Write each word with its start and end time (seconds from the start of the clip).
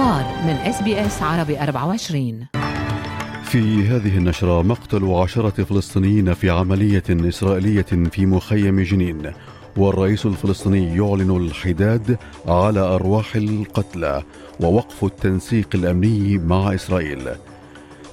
الأخبار 0.00 0.44
من 0.44 0.56
إس 0.56 0.82
بي 0.82 1.06
إس 1.06 1.22
عربي 1.22 1.60
24 1.60 2.46
في 3.44 3.88
هذه 3.88 4.18
النشرة 4.18 4.62
مقتل 4.62 5.04
عشرة 5.04 5.64
فلسطينيين 5.64 6.34
في 6.34 6.50
عملية 6.50 7.02
إسرائيلية 7.10 7.82
في 8.10 8.26
مخيم 8.26 8.80
جنين 8.80 9.32
والرئيس 9.76 10.26
الفلسطيني 10.26 10.96
يعلن 10.96 11.36
الحداد 11.36 12.18
على 12.46 12.80
أرواح 12.80 13.36
القتلى 13.36 14.22
ووقف 14.60 15.04
التنسيق 15.04 15.68
الأمني 15.74 16.38
مع 16.38 16.74
إسرائيل. 16.74 17.28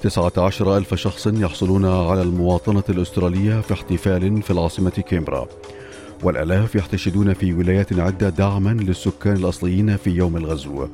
19 0.02 0.76
ألف 0.76 0.94
شخص 0.94 1.26
يحصلون 1.26 1.84
على 1.84 2.22
المواطنة 2.22 2.84
الأسترالية 2.88 3.60
في 3.60 3.74
احتفال 3.74 4.42
في 4.42 4.50
العاصمة 4.50 4.90
كامبرا 4.90 5.46
والآلاف 6.22 6.74
يحتشدون 6.74 7.32
في 7.34 7.52
ولايات 7.52 7.98
عدة 7.98 8.28
دعما 8.28 8.70
للسكان 8.70 9.36
الأصليين 9.36 9.96
في 9.96 10.10
يوم 10.10 10.36
الغزو. 10.36 10.86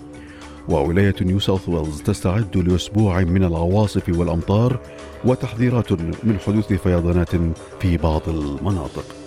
وولاية 0.68 1.14
نيو 1.20 1.38
ساوث 1.38 1.68
ويلز 1.68 2.02
تستعد 2.02 2.56
لأسبوع 2.56 3.20
من 3.20 3.44
العواصف 3.44 4.08
والأمطار 4.08 4.80
وتحذيرات 5.24 5.92
من 6.24 6.38
حدوث 6.46 6.72
فيضانات 6.72 7.30
في 7.80 7.96
بعض 7.96 8.28
المناطق. 8.28 9.23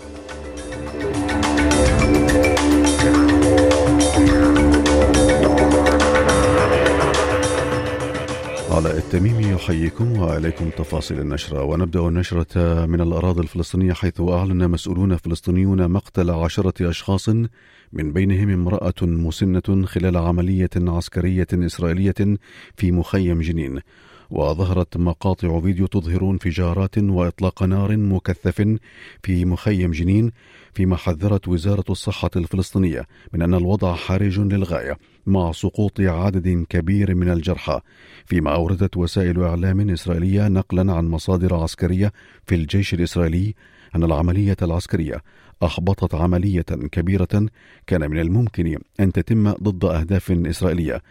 علاء 8.78 8.98
التميمي 8.98 9.52
يحييكم 9.52 10.20
وإليكم 10.20 10.70
تفاصيل 10.70 11.20
النشرة 11.20 11.64
ونبدأ 11.64 12.00
النشرة 12.00 12.86
من 12.86 13.02
الأراضي 13.02 13.42
الفلسطينية 13.42 13.94
حيث 13.94 14.22
أعلن 14.22 14.70
مسؤولون 14.70 15.16
فلسطينيون 15.16 15.88
مقتل 15.92 16.32
عشرة 16.32 16.90
أشخاص 16.90 17.30
من 17.94 18.14
بينهم 18.14 18.50
امرأة 18.50 18.94
مسنة 19.02 19.86
خلال 19.86 20.18
عملية 20.18 20.70
عسكرية 20.78 21.48
إسرائيلية 21.54 22.38
في 22.76 22.92
مخيم 22.92 23.42
جنين. 23.42 23.80
وظهرت 24.30 24.98
مقاطع 24.98 25.60
فيديو 25.60 25.88
تظهر 25.88 26.32
انفجارات 26.32 26.98
وإطلاق 26.98 27.64
نار 27.64 27.98
مكثف 27.98 28.78
في 29.24 29.46
مخيم 29.46 29.92
جنين 29.92 30.32
فيما 30.74 30.96
حذرت 30.96 31.48
وزارة 31.48 31.84
الصحة 31.90 32.30
الفلسطينية 32.36 33.08
من 33.34 33.42
أن 33.42 33.54
الوضع 33.54 33.96
حرج 33.96 34.40
للغاية 34.40 34.98
مع 35.26 35.52
سقوط 35.52 36.02
عدد 36.02 36.66
كبير 36.70 37.16
من 37.16 37.30
الجرحى. 37.30 37.80
فيما 38.26 38.56
أوردت 38.56 38.98
وسائل 38.98 39.44
إعلام 39.44 39.90
إسرائيلية 39.90 40.48
نقلا 40.48 40.94
عن 40.94 41.08
مصادر 41.08 41.56
عسكرية 41.56 42.12
في 42.46 42.56
الجيش 42.56 42.94
الإسرائيلي 42.94 43.56
أن 43.96 44.04
العملية 44.04 44.58
العسكرية 44.62 45.24
أحبطت 45.64 46.16
عملية 46.16 46.62
كبيرة 46.92 47.48
كان 47.88 48.12
من 48.12 48.20
الممكن 48.20 48.78
أن 49.00 49.12
تتم 49.12 49.52
ضد 49.52 49.86
أهداف 49.86 50.32
إسرائيلية. 50.32 51.02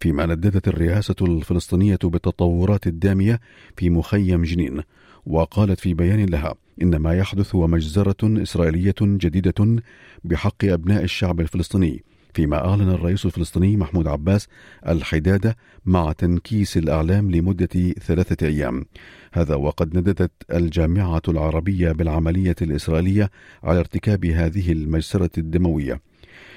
فيما 0.00 0.26
نددت 0.26 0.68
الرئاسة 0.68 1.14
الفلسطينية 1.22 1.98
بالتطورات 2.02 2.86
الدامية 2.86 3.40
في 3.76 3.90
مخيم 3.90 4.42
جنين. 4.42 4.82
وقالت 5.26 5.80
في 5.80 5.94
بيان 5.94 6.26
لها 6.26 6.54
إن 6.82 6.96
ما 6.96 7.14
يحدث 7.14 7.54
هو 7.54 7.66
مجزرة 7.66 8.42
إسرائيلية 8.42 8.94
جديدة 9.00 9.82
بحق 10.24 10.64
أبناء 10.64 11.02
الشعب 11.04 11.40
الفلسطيني 11.40 12.04
فيما 12.34 12.68
أعلن 12.68 12.88
الرئيس 12.88 13.26
الفلسطيني 13.26 13.76
محمود 13.76 14.08
عباس 14.08 14.48
الحدادة 14.88 15.56
مع 15.84 16.12
تنكيس 16.12 16.76
الأعلام 16.76 17.30
لمدة 17.30 17.92
ثلاثة 18.06 18.46
أيام. 18.46 18.84
هذا 19.32 19.54
وقد 19.54 19.98
نددت 19.98 20.32
الجامعة 20.52 21.22
العربية 21.28 21.92
بالعملية 21.92 22.56
الإسرائيلية 22.62 23.30
على 23.62 23.78
ارتكاب 23.78 24.24
هذه 24.24 24.72
المجزرة 24.72 25.30
الدموية. 25.38 26.00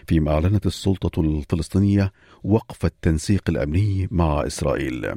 فيما 0.07 0.31
أعلنت 0.31 0.65
السلطة 0.65 1.21
الفلسطينية 1.21 2.11
وقف 2.43 2.85
التنسيق 2.85 3.43
الأمني 3.49 4.07
مع 4.11 4.47
إسرائيل. 4.47 5.13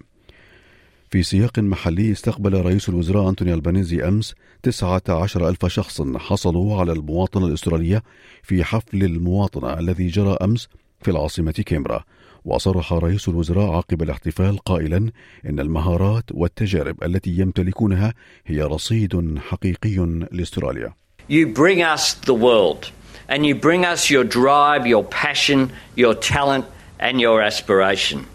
في 1.10 1.22
سياق 1.22 1.58
محلي 1.58 2.12
استقبل 2.12 2.60
رئيس 2.60 2.88
الوزراء 2.88 3.28
أنتوني 3.28 3.54
ألبانيزي 3.54 4.08
أمس 4.08 4.34
19 4.62 5.48
ألف 5.48 5.66
شخص 5.66 6.02
حصلوا 6.02 6.80
على 6.80 6.92
المواطنة 6.92 7.46
الأسترالية 7.46 8.02
في 8.42 8.64
حفل 8.64 9.04
المواطنة 9.04 9.78
الذي 9.78 10.06
جرى 10.06 10.36
أمس 10.42 10.68
في 11.02 11.10
العاصمة 11.10 11.52
كيمبرا 11.52 12.04
وصرح 12.44 12.92
رئيس 12.92 13.28
الوزراء 13.28 13.72
عقب 13.72 14.02
الاحتفال 14.02 14.58
قائلا 14.58 15.10
إن 15.46 15.60
المهارات 15.60 16.24
والتجارب 16.30 17.04
التي 17.04 17.30
يمتلكونها 17.30 18.14
هي 18.46 18.62
رصيد 18.62 19.38
حقيقي 19.38 20.26
لأستراليا. 20.32 20.94
You 21.28 21.46
bring 21.46 21.82
us 21.82 22.14
the 22.14 22.34
world. 22.34 22.99
And 23.30 23.46
you 23.46 23.54
bring 23.54 23.86
us 23.86 24.10
your 24.10 24.24
drive, 24.24 24.88
your 24.88 25.04
passion, 25.04 25.72
your 25.94 26.14
talent 26.14 26.66
and 26.98 27.20
your 27.20 27.40
aspiration. 27.40 28.26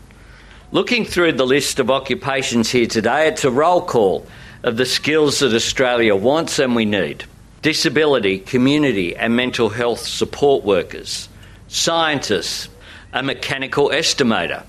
Looking 0.71 1.05
through 1.05 1.33
the 1.33 1.45
list 1.45 1.79
of 1.79 1.91
occupations 1.91 2.71
here 2.71 2.87
today, 2.87 3.27
it's 3.27 3.43
a 3.43 3.51
roll 3.51 3.81
call 3.81 4.25
of 4.63 4.77
the 4.77 4.85
skills 4.85 5.39
that 5.39 5.53
Australia 5.53 6.15
wants 6.15 6.57
and 6.57 6.75
we 6.75 6.85
need 6.85 7.25
disability, 7.61 8.39
community, 8.39 9.15
and 9.15 9.35
mental 9.35 9.69
health 9.69 9.99
support 9.99 10.63
workers, 10.63 11.27
scientists, 11.67 12.69
a 13.11 13.23
mechanical 13.23 13.89
estimator. 13.89 14.63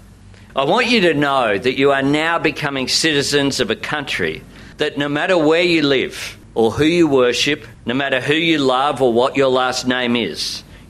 I 0.56 0.64
want 0.64 0.86
you 0.86 1.02
to 1.02 1.14
know 1.14 1.58
that 1.58 1.78
you 1.78 1.92
are 1.92 2.02
now 2.02 2.38
becoming 2.38 2.88
citizens 2.88 3.60
of 3.60 3.70
a 3.70 3.76
country 3.76 4.42
that 4.78 4.96
no 4.96 5.10
matter 5.10 5.36
where 5.36 5.62
you 5.62 5.82
live 5.82 6.38
or 6.58 6.68
who 6.78 6.86
you 6.98 7.06
worship, 7.06 7.60
no 7.84 7.94
matter 8.02 8.20
who 8.28 8.38
you 8.50 8.58
love 8.58 8.96
or 9.04 9.12
what 9.20 9.36
your 9.36 9.52
last 9.62 9.86
name 9.86 10.14
is, 10.16 10.40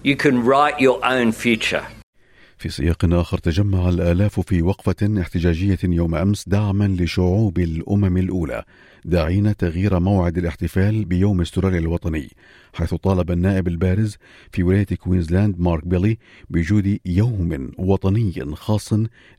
you 0.08 0.16
can 0.24 0.36
write 0.48 0.80
your 0.80 0.98
own 1.04 1.32
future. 1.32 1.84
في 2.58 2.68
سياق 2.68 3.04
آخر 3.04 3.38
تجمع 3.38 3.88
الآلاف 3.88 4.40
في 4.40 4.62
وقفة 4.62 5.20
احتجاجية 5.20 5.78
يوم 5.84 6.14
أمس 6.14 6.48
دعما 6.48 6.96
لشعوب 7.00 7.58
الأمم 7.58 8.16
الأولى 8.16 8.64
داعين 9.04 9.56
تغيير 9.56 10.00
موعد 10.00 10.38
الاحتفال 10.38 11.04
بيوم 11.04 11.40
استراليا 11.40 11.78
الوطني 11.78 12.30
حيث 12.74 12.94
طالب 12.94 13.30
النائب 13.30 13.68
البارز 13.68 14.16
في 14.52 14.62
ولاية 14.62 14.84
كوينزلاند 14.84 15.60
مارك 15.60 15.86
بيلي 15.86 16.18
بوجود 16.50 16.98
يوم 17.06 17.70
وطني 17.78 18.32
خاص 18.54 18.92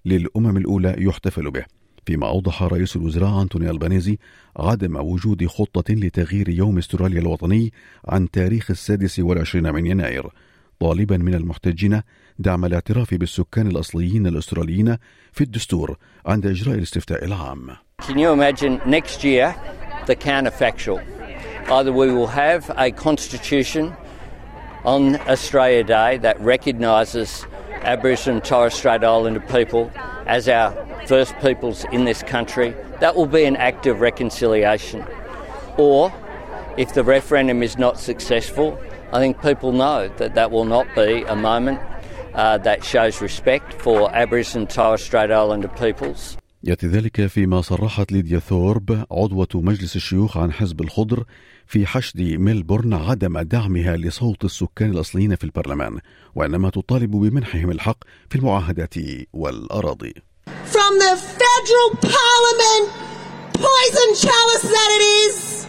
للأمم 0.06 0.58
الأولى 0.58 0.96
يحتفل 0.98 1.52
به 1.52 1.77
فيما 2.08 2.28
أوضح 2.28 2.64
رئيس 2.64 2.96
الوزراء 2.96 3.42
أنتوني 3.42 3.70
ألبانيزي 3.70 4.18
عدم 4.58 4.96
وجود 4.96 5.48
خطة 5.48 5.94
لتغيير 5.94 6.50
يوم 6.50 6.78
استراليا 6.78 7.20
الوطني 7.20 7.74
عن 8.08 8.32
تاريخ 8.32 8.72
السادس 8.72 9.20
والعشرين 9.20 9.74
من 9.74 9.86
يناير 9.86 10.30
طالبا 10.80 11.18
من 11.18 11.34
المحتجين 11.34 12.02
دعم 12.40 12.66
الاعتراف 12.66 13.14
بالسكان 13.14 13.68
الأصليين 13.68 14.28
الأستراليين 14.28 14.98
في 15.32 15.44
الدستور 15.44 15.98
عند 16.26 16.46
إجراء 16.46 16.76
الاستفتاء 16.76 17.26
العام. 17.26 17.70
Can 18.02 18.18
you 18.18 18.32
imagine 18.32 18.82
next 18.86 19.24
year 19.24 19.56
the 20.06 20.16
counterfactual? 20.16 21.02
Either 21.70 21.92
we 21.92 22.08
will 22.18 22.28
have 22.28 22.72
a 22.78 22.92
constitution 22.92 23.94
on 24.86 25.02
Australia 25.28 25.84
Day 25.84 26.18
that 26.18 26.40
recognises 26.40 27.46
Aboriginal 27.84 28.38
and 28.38 28.46
Torres 28.46 28.74
Strait 28.74 29.04
Islander 29.04 29.42
people 29.58 29.92
as 30.26 30.48
our 30.48 30.87
first 31.08 31.34
peoples 31.40 31.86
in 31.92 32.06
this 32.06 32.22
country. 32.36 32.70
That 33.00 33.16
will 33.16 33.32
be 33.40 33.46
an 33.46 33.56
act 33.56 33.88
of 33.88 34.02
reconciliation. 34.02 35.04
Or 35.78 36.14
if 36.78 36.94
the 36.94 37.04
referendum 37.04 37.64
is 37.64 37.78
not 37.78 38.00
successful, 38.00 38.78
I 39.14 39.20
think 39.20 39.42
people 39.42 39.72
know 39.72 40.10
that 40.20 40.36
that 40.36 40.52
will 40.52 40.66
not 40.66 40.88
be 40.96 41.24
a 41.24 41.36
moment 41.36 41.80
uh, 42.34 42.58
that 42.60 42.84
shows 42.84 43.22
respect 43.22 43.74
for 43.74 44.14
Aboriginal 44.14 44.64
and 44.64 44.70
Torres 44.70 45.04
Strait 45.04 45.32
Islander 45.32 45.70
peoples. 45.70 46.38
يأتي 46.64 46.88
ذلك 46.88 47.26
فيما 47.26 47.62
صرحت 47.62 48.12
ليديا 48.12 48.40
ثورب 48.40 49.06
عضوة 49.12 49.48
مجلس 49.56 49.96
الشيوخ 49.96 50.38
عن 50.38 50.52
حزب 50.54 50.82
الخضر 50.82 51.24
في 51.66 51.86
حشد 51.86 52.22
ميلبورن 52.22 52.94
عدم 52.94 53.40
دعمها 53.40 53.98
لصوت 53.98 54.46
السكان 54.46 54.92
الأصليين 54.92 55.36
في 55.36 55.44
البرلمان 55.44 56.00
وإنما 56.36 56.70
تطالب 56.70 57.12
بمنحهم 57.12 57.72
الحق 57.72 57.98
في 58.30 58.36
المعاهدات 58.36 58.94
والأراضي 59.34 60.14
From 60.72 61.00
the 61.00 61.16
federal 61.16 61.90
parliament 62.02 62.92
poison 63.54 64.10
chalice 64.16 64.68
that 64.68 64.90
it 64.92 65.04
is, 65.26 65.68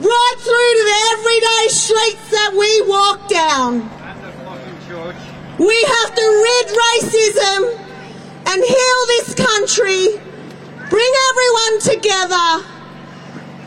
right 0.00 0.36
through 0.38 0.72
to 0.76 0.84
the 0.84 1.00
everyday 1.12 1.68
streets 1.68 2.30
that 2.30 2.52
we 2.52 2.82
walk 2.82 3.28
down. 3.28 3.80
We 5.58 5.82
have 5.88 6.14
to 6.14 6.24
rid 6.46 6.66
racism 6.86 7.60
and 8.46 8.62
heal 8.62 9.06
this 9.06 9.34
country, 9.34 10.20
bring 10.90 11.12
everyone 11.30 11.80
together 11.80 12.64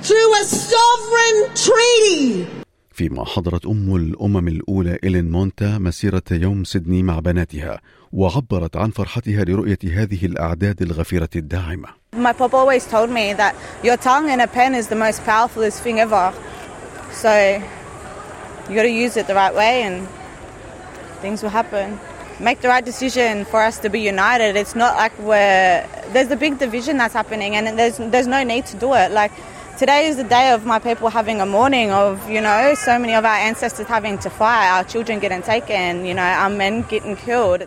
through 0.01 0.33
a 0.35 0.43
sovereign 0.45 1.55
treaty. 1.55 2.58
فيما 2.99 3.25
حضرت 3.25 3.65
أم 3.65 3.95
الأمم 3.95 4.47
الأولى 4.47 4.99
إلين 5.03 5.31
مونتا 5.31 5.77
مسيرة 5.77 6.23
يوم 6.31 6.63
سيدني 6.63 7.03
مع 7.03 7.19
بناتها 7.19 7.81
وعبرت 8.13 8.77
عن 8.77 8.91
فرحتها 8.91 9.43
لرؤية 9.43 9.77
هذه 9.83 10.25
الأعداد 10.25 10.81
الغفيرة 10.81 11.29
الداعمة 11.35 11.87
My 12.17 12.33
papa 12.33 12.57
always 12.57 12.85
told 12.85 13.09
me 13.09 13.33
that 13.33 13.55
your 13.83 13.95
tongue 13.95 14.29
and 14.29 14.41
a 14.41 14.47
pen 14.47 14.75
is 14.75 14.87
the 14.87 14.95
most 14.95 15.23
powerful 15.23 15.69
thing 15.69 15.99
ever. 15.99 16.33
So 17.13 17.31
you 18.69 18.75
got 18.75 18.83
to 18.83 18.95
use 19.05 19.15
it 19.15 19.27
the 19.27 19.35
right 19.35 19.55
way 19.55 19.83
and 19.83 19.95
things 21.21 21.41
will 21.43 21.55
happen. 21.61 21.87
make 22.49 22.59
the 22.61 22.69
right 22.73 22.85
decision 22.91 23.45
for 23.51 23.59
us 23.69 23.75
to 23.83 23.89
be 23.89 23.99
united. 24.15 24.51
It's 24.61 24.75
not 24.83 24.93
like 25.03 25.13
we're 25.29 25.77
there's 26.13 26.31
a 26.37 26.39
big 26.45 26.53
division 26.65 26.93
that's 27.01 27.15
happening, 27.21 27.51
and 27.57 27.63
there's 27.79 27.97
there's 28.13 28.29
no 28.37 28.41
need 28.53 28.65
to 28.71 28.77
do 28.85 28.89
it. 29.03 29.11
Like 29.21 29.33
today 29.79 30.07
is 30.07 30.17
the 30.17 30.29
day 30.37 30.51
of 30.51 30.65
my 30.65 30.77
people 30.77 31.07
having 31.19 31.39
a 31.39 31.45
mourning 31.45 31.89
of 31.89 32.11
you 32.29 32.41
know 32.41 32.73
so 32.87 32.93
many 32.99 33.13
of 33.19 33.23
our 33.31 33.39
ancestors 33.49 33.87
having 33.87 34.17
to 34.25 34.29
fight, 34.29 34.67
our 34.75 34.83
children 34.83 35.15
getting 35.25 35.43
taken, 35.53 36.05
you 36.09 36.13
know, 36.13 36.29
our 36.41 36.49
men 36.49 36.73
getting 36.89 37.15
killed. 37.15 37.61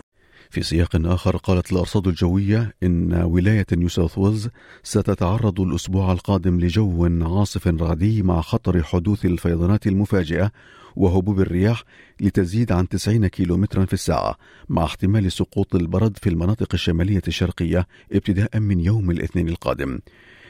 في 0.50 0.62
سياق 0.62 0.97
آخر 0.97 1.37
قالت 1.37 1.73
الأرصاد 1.73 2.06
الجوية 2.09 2.75
إن 2.82 3.23
ولاية 3.23 3.67
نيو 3.73 3.88
ساوث 3.88 4.19
ويلز 4.19 4.49
ستتعرض 4.82 5.61
الأسبوع 5.61 6.12
القادم 6.12 6.61
لجو 6.61 7.09
عاصف 7.23 7.69
رعدي 7.69 8.23
مع 8.23 8.41
خطر 8.41 8.82
حدوث 8.82 9.25
الفيضانات 9.25 9.87
المفاجئة 9.87 10.50
وهبوب 10.97 11.41
الرياح 11.41 11.82
لتزيد 12.20 12.73
عن 12.73 12.88
90 12.88 13.26
كيلومترا 13.26 13.85
في 13.85 13.93
الساعة 13.93 14.37
مع 14.69 14.85
احتمال 14.85 15.32
سقوط 15.32 15.75
البرد 15.75 16.19
في 16.23 16.29
المناطق 16.29 16.69
الشمالية 16.75 17.23
الشرقية 17.29 17.87
ابتداء 18.12 18.58
من 18.58 18.81
يوم 18.81 19.11
الاثنين 19.11 19.49
القادم 19.49 19.99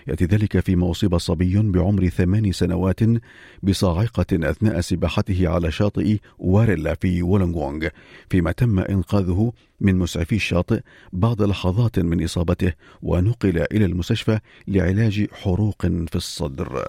يأتي 0.07 0.25
ذلك 0.25 0.61
فيما 0.61 0.91
أصيب 0.91 1.19
صبي 1.19 1.59
بعمر 1.63 2.09
ثمان 2.09 2.53
سنوات 2.53 3.01
بصاعقة 3.63 4.27
أثناء 4.33 4.81
سباحته 4.81 5.49
على 5.49 5.71
شاطئ 5.71 6.19
واريلا 6.39 6.95
في 6.95 7.23
وولونغونغ 7.23 7.89
فيما 8.31 8.53
تم 8.53 8.79
إنقاذه 8.79 9.53
من 9.81 9.99
مسعفي 9.99 10.35
الشاطئ 10.35 10.81
بعد 11.13 11.43
لحظات 11.43 11.99
من 11.99 12.25
إصابته 12.25 12.73
ونقل 13.03 13.67
إلى 13.73 13.85
المستشفى 13.85 14.39
لعلاج 14.69 15.27
حروق 15.33 15.87
في 15.87 16.17
الصدر. 16.17 16.89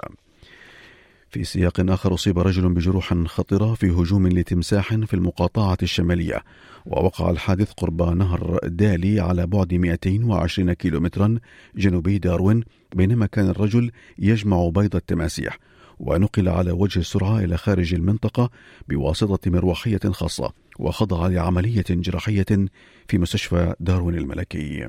في 1.33 1.43
سياق 1.43 1.91
آخر 1.91 2.13
أصيب 2.13 2.39
رجل 2.39 2.73
بجروح 2.73 3.13
خطرة 3.13 3.73
في 3.73 3.89
هجوم 3.89 4.27
لتمساح 4.27 4.95
في 4.95 5.13
المقاطعة 5.13 5.77
الشمالية 5.83 6.43
ووقع 6.85 7.29
الحادث 7.29 7.71
قرب 7.71 8.01
نهر 8.01 8.59
دالي 8.63 9.19
على 9.19 9.47
بعد 9.47 9.73
220 9.73 10.73
كيلومترا 10.73 11.39
جنوبي 11.75 12.17
داروين 12.17 12.63
بينما 12.95 13.25
كان 13.25 13.49
الرجل 13.49 13.91
يجمع 14.19 14.69
بيض 14.69 14.95
التماسيح 14.95 15.59
ونقل 15.99 16.49
على 16.49 16.71
وجه 16.71 16.99
السرعة 16.99 17.39
إلى 17.39 17.57
خارج 17.57 17.93
المنطقة 17.93 18.49
بواسطة 18.89 19.51
مروحية 19.51 20.01
خاصة 20.11 20.53
وخضع 20.79 21.27
لعملية 21.27 21.85
جراحية 21.89 22.45
في 23.07 23.17
مستشفى 23.17 23.73
داروين 23.79 24.17
الملكي. 24.17 24.87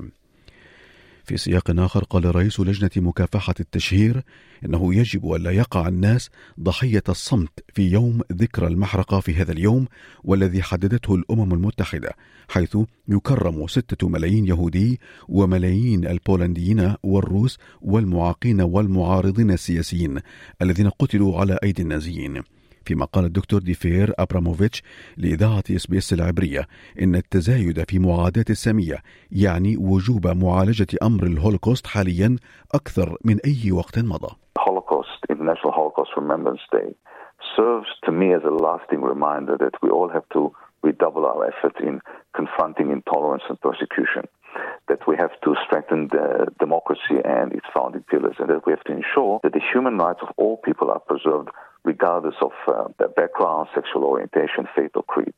في 1.25 1.37
سياق 1.37 1.81
آخر 1.81 2.05
قال 2.05 2.37
رئيس 2.37 2.61
لجنة 2.61 2.91
مكافحة 2.97 3.55
التشهير 3.61 4.23
إنه 4.65 4.95
يجب 4.95 5.33
ألا 5.33 5.51
يقع 5.51 5.89
الناس 5.89 6.31
ضحية 6.61 7.03
الصمت 7.09 7.65
في 7.75 7.91
يوم 7.91 8.21
ذكرى 8.33 8.67
المحرقة 8.67 9.21
في 9.21 9.35
هذا 9.35 9.53
اليوم 9.53 9.87
والذي 10.25 10.63
حددته 10.63 11.15
الأمم 11.15 11.55
المتحدة 11.55 12.17
حيث 12.49 12.77
يكرم 13.09 13.67
ستة 13.67 14.09
ملايين 14.09 14.47
يهودي 14.47 15.01
وملايين 15.29 16.07
البولنديين 16.07 16.95
والروس 17.03 17.59
والمعاقين 17.81 18.61
والمعارضين 18.61 19.51
السياسيين 19.51 20.19
الذين 20.63 20.89
قتلوا 20.89 21.41
على 21.41 21.59
أيدي 21.63 21.83
النازيين. 21.83 22.43
فيما 22.87 23.05
قال 23.05 23.25
الدكتور 23.25 23.61
ديفير 23.61 24.13
أبراموفيتش 24.19 24.83
لإذاعة 25.17 25.65
اس 25.71 25.87
بي 25.87 25.99
اس 25.99 26.13
العبرية 26.13 26.67
إن 27.03 27.15
التزايد 27.15 27.91
في 27.91 27.99
معاداة 27.99 28.45
السامية 28.51 28.97
يعني 29.33 29.77
وجوب 29.77 30.27
معالجة 30.27 30.87
أمر 31.03 31.23
الهولوكوست 31.23 31.87
حاليا 31.87 32.37
أكثر 32.75 33.17
من 33.25 33.37
أي 33.45 33.73
وقت 33.73 33.99
مضى. 33.99 34.35
Holocaust, 34.59 35.21
International 35.31 35.73
Holocaust 35.73 36.13
Remembrance 36.17 36.65
Day, 36.73 36.95
serves 37.57 37.91
to 38.07 38.13
me 38.13 38.33
as 38.39 38.43
a 38.45 38.55
lasting 38.69 39.03
reminder 39.13 39.55
that 39.65 39.75
we 39.83 39.89
all 39.91 40.09
have 40.17 40.27
to 40.37 40.53
redouble 40.83 41.25
our 41.33 41.43
efforts 41.53 41.79
in 41.89 41.95
confronting 42.41 42.89
intolerance 42.99 43.45
and 43.51 43.59
persecution. 43.69 44.25
That 44.91 45.03
we 45.09 45.15
have 45.25 45.35
to 45.45 45.51
strengthen 45.65 46.01
the 46.17 46.27
democracy 46.65 47.17
and 47.39 47.49
its 47.59 47.69
founding 47.77 48.05
pillars, 48.13 48.37
and 48.41 48.49
that 48.53 48.63
we 48.67 48.71
have 48.77 48.85
to 48.89 48.95
ensure 49.01 49.35
that 49.43 49.53
the 49.57 49.65
human 49.73 49.95
rights 49.99 50.23
of 50.27 50.31
all 50.41 50.57
people 50.69 50.89
are 50.95 51.03
preserved 51.13 51.49
regardless 51.85 52.35
of 52.41 52.53
uh, 52.67 52.89
background, 53.17 53.69
sexual 53.75 54.05
orientation, 54.05 54.67
faith, 54.75 54.93
or 54.95 55.03
creed. 55.03 55.35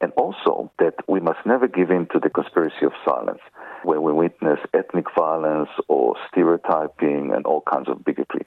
And 0.00 0.12
also 0.16 0.70
that 0.78 0.94
we 1.08 1.20
must 1.20 1.38
never 1.46 1.68
give 1.68 1.90
in 1.90 2.06
to 2.12 2.18
the 2.18 2.28
conspiracy 2.28 2.84
of 2.84 2.92
silence, 3.04 3.40
where 3.82 4.00
we 4.00 4.12
witness 4.12 4.58
ethnic 4.74 5.06
violence 5.16 5.70
or 5.88 6.16
stereotyping 6.30 7.32
and 7.34 7.46
all 7.46 7.62
kinds 7.62 7.88
of 7.88 8.04
bigotry. 8.04 8.44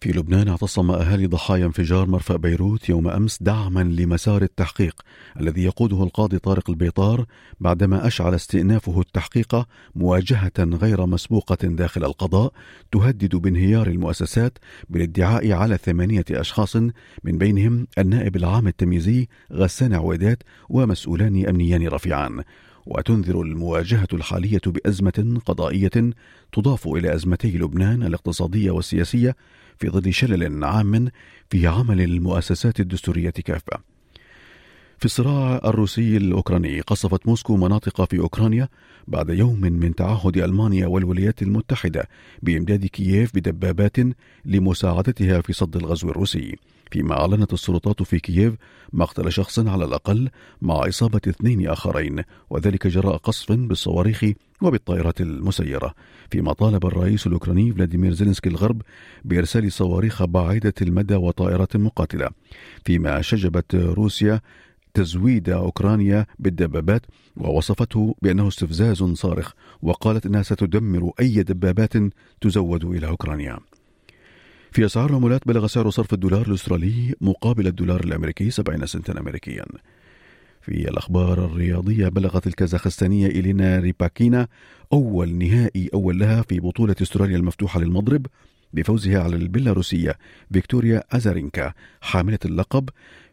في 0.00 0.12
لبنان 0.12 0.48
اعتصم 0.48 0.90
أهالي 0.90 1.26
ضحايا 1.26 1.66
انفجار 1.66 2.06
مرفأ 2.06 2.36
بيروت 2.36 2.88
يوم 2.88 3.08
أمس 3.08 3.42
دعما 3.42 3.80
لمسار 3.80 4.42
التحقيق 4.42 5.02
الذي 5.40 5.64
يقوده 5.64 6.02
القاضي 6.02 6.38
طارق 6.38 6.70
البيطار 6.70 7.26
بعدما 7.60 8.06
أشعل 8.06 8.34
استئنافه 8.34 9.00
التحقيق 9.00 9.66
مواجهة 9.94 10.52
غير 10.58 11.06
مسبوقة 11.06 11.58
داخل 11.62 12.04
القضاء 12.04 12.52
تهدد 12.92 13.36
بانهيار 13.36 13.86
المؤسسات 13.86 14.58
بالادعاء 14.88 15.52
على 15.52 15.76
ثمانية 15.76 16.24
أشخاص 16.30 16.76
من 16.76 17.38
بينهم 17.38 17.86
النائب 17.98 18.36
العام 18.36 18.66
التمييزي 18.66 19.28
غسان 19.52 19.94
عويدات 19.94 20.42
ومسؤولان 20.68 21.46
أمنيان 21.48 21.88
رفيعان. 21.88 22.42
وتنذر 22.86 23.40
المواجهة 23.40 24.08
الحالية 24.12 24.60
بأزمة 24.66 25.40
قضائية 25.46 26.12
تضاف 26.52 26.88
إلى 26.88 27.14
أزمتي 27.14 27.58
لبنان 27.58 28.02
الاقتصادية 28.02 28.70
والسياسية 28.70 29.36
في 29.78 29.88
ظل 29.88 30.12
شلل 30.14 30.64
عام 30.64 31.08
في 31.50 31.66
عمل 31.66 32.00
المؤسسات 32.00 32.80
الدستورية 32.80 33.30
كافة. 33.30 33.94
في 34.98 35.04
الصراع 35.04 35.60
الروسي 35.64 36.16
الأوكراني 36.16 36.80
قصفت 36.80 37.26
موسكو 37.26 37.56
مناطق 37.56 38.04
في 38.04 38.18
أوكرانيا 38.18 38.68
بعد 39.08 39.30
يوم 39.30 39.60
من 39.60 39.94
تعهد 39.94 40.38
ألمانيا 40.38 40.86
والولايات 40.86 41.42
المتحدة 41.42 42.08
بإمداد 42.42 42.86
كييف 42.86 43.34
بدبابات 43.34 43.96
لمساعدتها 44.44 45.40
في 45.40 45.52
صد 45.52 45.76
الغزو 45.76 46.10
الروسي 46.10 46.56
فيما 46.94 47.20
أعلنت 47.20 47.52
السلطات 47.52 48.02
في 48.02 48.18
كييف 48.20 48.54
مقتل 48.92 49.32
شخص 49.32 49.58
على 49.58 49.84
الأقل 49.84 50.30
مع 50.62 50.88
إصابة 50.88 51.20
اثنين 51.28 51.68
آخرين 51.68 52.22
وذلك 52.50 52.86
جراء 52.86 53.16
قصف 53.16 53.52
بالصواريخ 53.52 54.24
وبالطائرات 54.62 55.20
المسيرة. 55.20 55.94
فيما 56.30 56.52
طالب 56.52 56.86
الرئيس 56.86 57.26
الأوكراني 57.26 57.72
فلاديمير 57.72 58.12
زيلينسكي 58.12 58.48
الغرب 58.48 58.82
بإرسال 59.24 59.72
صواريخ 59.72 60.24
بعيدة 60.24 60.74
المدى 60.82 61.14
وطائرات 61.14 61.76
مقاتلة. 61.76 62.30
فيما 62.84 63.22
شجبت 63.22 63.74
روسيا 63.74 64.40
تزويد 64.94 65.48
أوكرانيا 65.48 66.26
بالدبابات 66.38 67.06
ووصفته 67.36 68.14
بأنه 68.22 68.48
استفزاز 68.48 69.02
صارخ 69.02 69.52
وقالت 69.82 70.26
أنها 70.26 70.42
ستدمر 70.42 71.12
أي 71.20 71.42
دبابات 71.42 71.92
تزود 72.40 72.84
إلى 72.84 73.06
أوكرانيا. 73.06 73.58
في 74.74 74.84
أسعار 74.84 75.10
العملات 75.10 75.48
بلغ 75.48 75.66
سعر 75.66 75.90
صرف 75.90 76.12
الدولار 76.12 76.46
الأسترالي 76.46 77.14
مقابل 77.20 77.66
الدولار 77.66 78.04
الأمريكي 78.04 78.50
70 78.50 78.86
سنتا 78.86 79.20
أمريكيا. 79.20 79.64
في 80.62 80.88
الأخبار 80.88 81.44
الرياضية 81.44 82.08
بلغت 82.08 82.46
الكازاخستانية 82.46 83.26
إلينا 83.26 83.78
ريباكينا 83.78 84.48
أول 84.92 85.34
نهائي 85.34 85.90
أول 85.94 86.18
لها 86.18 86.42
في 86.42 86.60
بطولة 86.60 86.96
أستراليا 87.02 87.36
المفتوحة 87.36 87.80
للمضرب 87.80 88.26
بفوزها 88.72 89.22
على 89.22 89.36
البيلاروسية 89.36 90.18
فيكتوريا 90.52 91.02
أزارينكا 91.12 91.72
حاملة 92.00 92.38
اللقب 92.44 92.88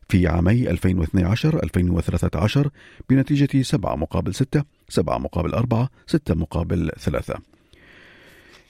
في 0.10 0.28
عامي 0.28 0.68
2012-2013 0.70 2.68
بنتيجة 3.10 3.62
7 3.62 3.96
مقابل 3.96 4.36
6 4.36 4.64
7 4.90 5.18
مقابل 5.18 5.54
4 5.54 5.90
6 6.08 6.36
مقابل 6.36 6.92
3 7.00 7.36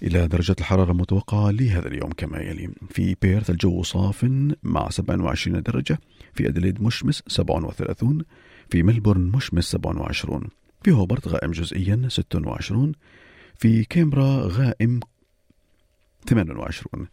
إلى 0.04 0.28
درجة 0.28 0.56
الحرارة 0.60 0.92
المتوقعة 0.92 1.52
لهذا 1.52 1.88
اليوم 1.88 2.12
كما 2.12 2.40
يلي. 2.40 2.70
في 2.90 3.16
بيرث 3.22 3.50
الجو 3.50 3.84
صاف 3.84 4.26
مع 4.64 4.90
27 4.90 5.62
درجة 5.62 6.00
في 6.34 6.48
أدليد 6.48 6.82
مشمس 6.82 7.24
37 7.28 8.24
في 8.70 8.84
ملبورن 8.84 9.32
مشمس 9.36 9.66
27 9.66 10.44
في 10.84 10.92
هوبرت 10.92 11.28
غائم 11.28 11.52
جزئيا 11.52 12.06
26 12.08 12.92
في 13.56 13.84
كامبرا 13.84 14.48
غائم 14.48 15.00
28 16.28 17.08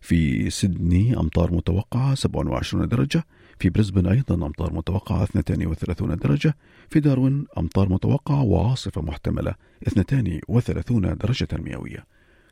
في 0.00 0.50
سيدني 0.50 1.16
أمطار 1.16 1.54
متوقعة 1.54 2.14
27 2.14 2.88
درجة 2.88 3.24
في 3.58 3.70
بريسبن 3.70 4.06
أيضا 4.06 4.34
أمطار 4.34 4.72
متوقعة 4.72 5.22
32 5.22 6.16
درجة 6.16 6.56
في 6.90 7.00
داروين 7.00 7.44
أمطار 7.58 7.88
متوقعة 7.88 8.42
وعاصفة 8.42 9.02
محتملة 9.02 9.54
32 9.86 11.16
درجة 11.16 11.48
مئوية. 11.52 12.06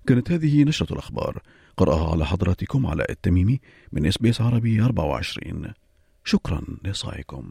كانت 0.08 0.32
هذه 0.32 0.64
نشرة 0.64 0.92
الأخبار. 0.92 1.42
قرأها 1.76 2.10
على 2.10 2.26
حضراتكم 2.26 2.86
علاء 2.86 3.10
التميمي 3.10 3.60
من 3.92 4.06
إس 4.06 4.18
بي 4.18 4.30
إس 4.30 4.40
عربي 4.40 4.80
24 4.82 5.72
شكرا 6.24 6.62
لإصغائكم. 6.84 7.50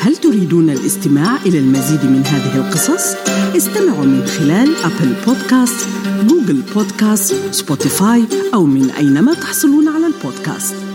هل 0.00 0.16
تريدون 0.16 0.70
الاستماع 0.70 1.36
إلى 1.36 1.58
المزيد 1.58 2.04
من 2.04 2.22
هذه 2.22 2.66
القصص؟ 2.66 3.14
استمعوا 3.56 4.04
من 4.04 4.26
خلال 4.26 4.76
أبل 4.76 5.24
بودكاست، 5.26 5.88
جوجل 6.28 6.62
بودكاست، 6.74 7.34
سبوتيفاي 7.54 8.26
أو 8.54 8.64
من 8.64 8.90
أينما 8.90 9.34
تحصلون 9.34 9.88
على 9.88 10.06
البودكاست. 10.06 10.85